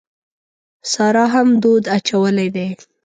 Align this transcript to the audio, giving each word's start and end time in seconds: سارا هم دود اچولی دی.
سارا 0.91 1.25
هم 1.33 1.47
دود 1.63 1.83
اچولی 1.97 2.49
دی. 2.55 2.67